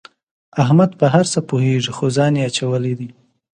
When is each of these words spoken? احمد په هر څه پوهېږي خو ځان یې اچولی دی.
احمد 0.63 0.91
په 0.99 1.05
هر 1.13 1.25
څه 1.33 1.39
پوهېږي 1.49 1.91
خو 1.97 2.05
ځان 2.17 2.33
یې 2.37 2.43
اچولی 2.49 2.93
دی. 2.99 3.09